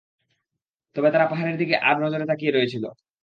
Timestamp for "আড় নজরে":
1.87-2.25